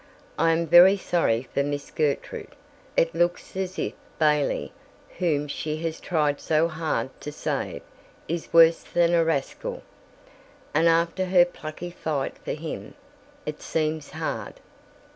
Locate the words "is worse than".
8.27-9.13